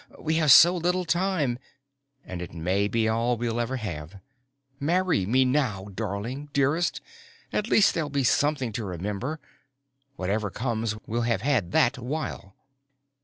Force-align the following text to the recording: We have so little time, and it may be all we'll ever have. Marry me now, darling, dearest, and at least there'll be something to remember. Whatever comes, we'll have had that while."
We 0.17 0.37
have 0.37 0.51
so 0.51 0.75
little 0.75 1.05
time, 1.05 1.59
and 2.25 2.41
it 2.41 2.55
may 2.55 2.87
be 2.87 3.07
all 3.07 3.37
we'll 3.37 3.59
ever 3.59 3.75
have. 3.77 4.19
Marry 4.79 5.27
me 5.27 5.45
now, 5.45 5.89
darling, 5.93 6.49
dearest, 6.53 7.01
and 7.51 7.63
at 7.63 7.69
least 7.69 7.93
there'll 7.93 8.09
be 8.09 8.23
something 8.23 8.71
to 8.71 8.83
remember. 8.83 9.39
Whatever 10.15 10.49
comes, 10.49 10.95
we'll 11.05 11.21
have 11.21 11.41
had 11.41 11.71
that 11.73 11.99
while." 11.99 12.55